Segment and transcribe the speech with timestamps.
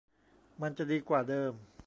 [0.61, 1.53] มันจะดีกว่าเดิม